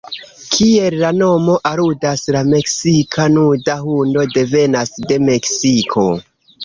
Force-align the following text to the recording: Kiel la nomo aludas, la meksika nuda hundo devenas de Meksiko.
Kiel 0.53 0.95
la 1.01 1.11
nomo 1.17 1.57
aludas, 1.71 2.23
la 2.37 2.41
meksika 2.53 3.27
nuda 3.37 3.77
hundo 3.85 4.25
devenas 4.39 4.93
de 5.13 5.21
Meksiko. 5.31 6.09